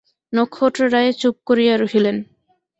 [0.33, 2.17] নক্ষত্ররায় চুপ করিয়া রহিলেন।